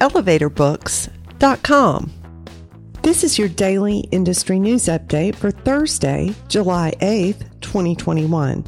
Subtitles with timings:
[0.00, 2.12] elevatorbooks.com.
[3.02, 8.64] This is your daily industry news update for Thursday, July 8th, 2021.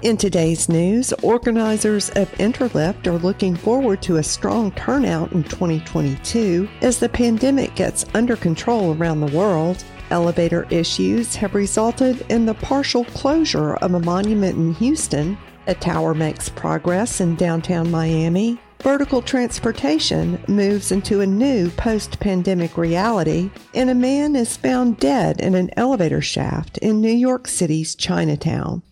[0.00, 6.68] In today's news, organizers of Interlift are looking forward to a strong turnout in 2022
[6.82, 9.84] as the pandemic gets under control around the world.
[10.10, 15.36] Elevator issues have resulted in the partial closure of a monument in Houston.
[15.66, 18.60] A tower makes progress in downtown Miami.
[18.82, 25.40] Vertical transportation moves into a new post pandemic reality, and a man is found dead
[25.40, 28.82] in an elevator shaft in New York City's Chinatown.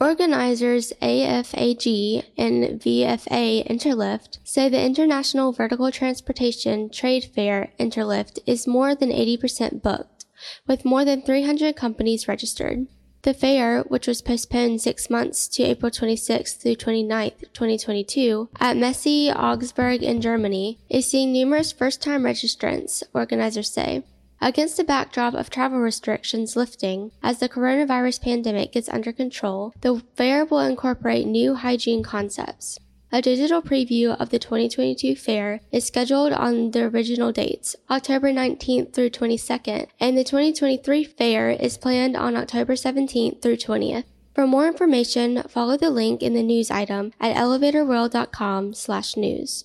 [0.00, 8.96] Organizers AFAG and VFA Interlift say the International Vertical Transportation Trade Fair Interlift is more
[8.96, 10.24] than 80% booked,
[10.66, 12.86] with more than 300 companies registered.
[13.22, 19.30] The fair, which was postponed six months to April 26 through 29, 2022, at Messe
[19.36, 24.04] Augsburg in Germany, is seeing numerous first-time registrants, organizers say.
[24.40, 30.02] Against the backdrop of travel restrictions lifting as the coronavirus pandemic gets under control, the
[30.14, 32.78] fair will incorporate new hygiene concepts.
[33.12, 38.92] A digital preview of the 2022 fair is scheduled on the original dates, October 19th
[38.92, 44.04] through 22nd, and the 2023 fair is planned on October 17th through 20th.
[44.32, 49.64] For more information, follow the link in the news item at elevatorworld.com/news.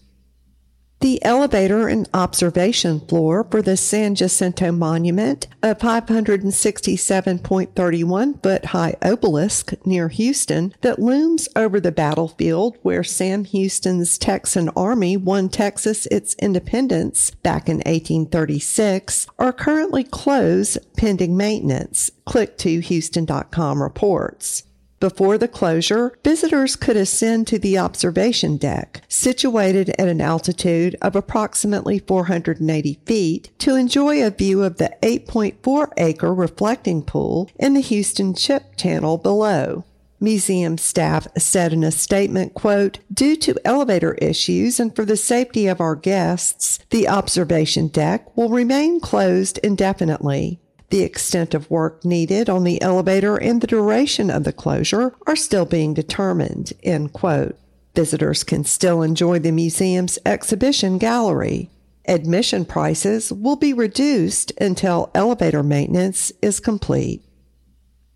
[1.06, 9.74] The elevator and observation floor for the San Jacinto Monument, a 567.31 foot high obelisk
[9.86, 16.34] near Houston that looms over the battlefield where Sam Houston's Texan Army won Texas its
[16.40, 22.10] independence back in 1836, are currently closed pending maintenance.
[22.26, 24.64] Click2Houston.com reports.
[25.06, 31.16] Before the closure, visitors could ascend to the observation deck, situated at an altitude of
[31.16, 37.82] approximately 480 feet, to enjoy a view of the 8.4 acre reflecting pool in the
[37.82, 39.84] Houston Ship Channel below.
[40.20, 45.68] Museum staff said in a statement, quote, due to elevator issues and for the safety
[45.68, 50.60] of our guests, the observation deck will remain closed indefinitely.
[50.96, 55.36] The extent of work needed on the elevator and the duration of the closure are
[55.36, 56.72] still being determined.
[56.84, 57.58] End quote.
[57.94, 61.70] Visitors can still enjoy the museum's exhibition gallery.
[62.08, 67.26] Admission prices will be reduced until elevator maintenance is complete.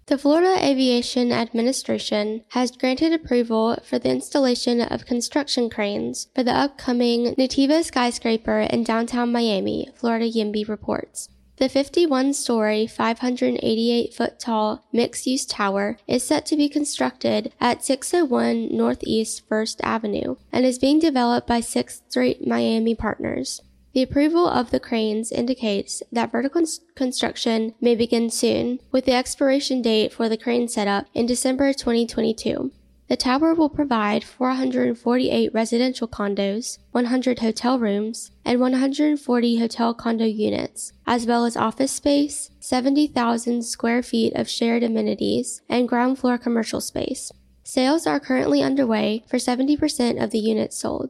[0.05, 6.55] The Federal Aviation Administration has granted approval for the installation of construction cranes for the
[6.55, 11.27] upcoming Natiivo skyscraper in downtown Miami, Florida YIMBY reports.
[11.59, 17.83] The 51 story, 588 foot tall mixed use tower is set to be constructed at
[17.83, 23.61] 601 Northeast 1st Avenue and is being developed by 6th Street Miami Partners.
[23.91, 26.63] The approval of the cranes indicates that vertical
[26.95, 32.71] construction may begin soon, with the expiration date for the crane setup in December 2022.
[33.09, 40.93] The tower will provide 448 residential condos, 100 hotel rooms, and 140 hotel condo units,
[41.07, 46.79] as well as office space, 70,000 square feet of shared amenities, and ground floor commercial
[46.79, 47.31] space.
[47.63, 51.09] Sales are currently underway for 70% of the units sold.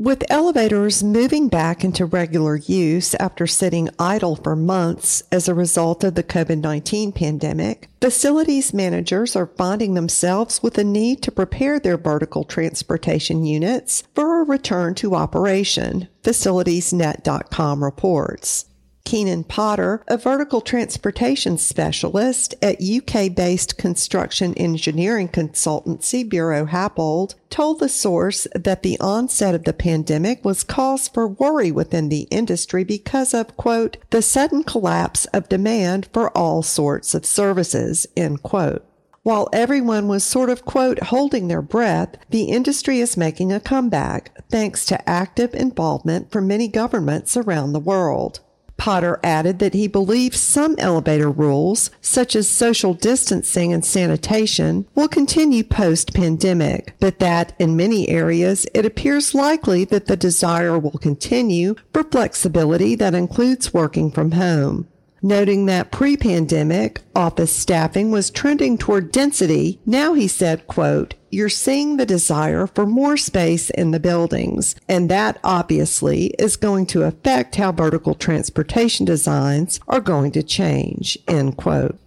[0.00, 6.02] With elevators moving back into regular use after sitting idle for months as a result
[6.04, 11.78] of the COVID 19 pandemic, facilities managers are finding themselves with a need to prepare
[11.78, 18.69] their vertical transportation units for a return to operation, FacilitiesNet.com reports.
[19.04, 27.80] Keenan Potter, a vertical transportation specialist at UK based construction engineering consultancy Buro Happold, told
[27.80, 32.84] the source that the onset of the pandemic was cause for worry within the industry
[32.84, 38.84] because of, quote, the sudden collapse of demand for all sorts of services, end quote.
[39.22, 44.30] While everyone was sort of, quote, holding their breath, the industry is making a comeback
[44.48, 48.40] thanks to active involvement from many governments around the world.
[48.80, 55.06] Potter added that he believes some elevator rules, such as social distancing and sanitation, will
[55.06, 60.98] continue post pandemic, but that in many areas it appears likely that the desire will
[60.98, 64.88] continue for flexibility that includes working from home.
[65.20, 71.96] Noting that pre-pandemic office staffing was trending toward density, now he said, quote, you're seeing
[71.96, 77.56] the desire for more space in the buildings, and that obviously is going to affect
[77.56, 81.98] how vertical transportation designs are going to change, end quote.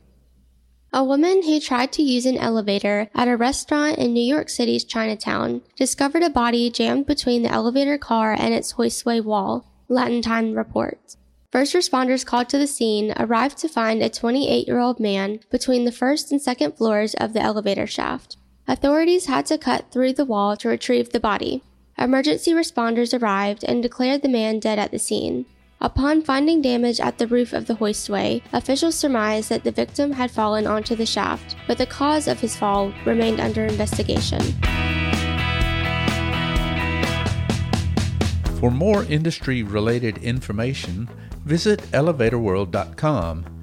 [0.95, 4.83] A woman who tried to use an elevator at a restaurant in New York City's
[4.83, 10.53] Chinatown discovered a body jammed between the elevator car and its hoistway wall, Latin Time
[10.53, 11.17] reports.
[11.51, 15.85] First responders called to the scene arrived to find a 28 year old man between
[15.85, 18.37] the first and second floors of the elevator shaft.
[18.67, 21.63] Authorities had to cut through the wall to retrieve the body.
[21.97, 25.45] Emergency responders arrived and declared the man dead at the scene.
[25.81, 30.31] Upon finding damage at the roof of the hoistway, officials surmised that the victim had
[30.31, 34.41] fallen onto the shaft, but the cause of his fall remained under investigation.
[38.59, 41.09] For more industry related information,
[41.43, 43.62] visit elevatorworld.com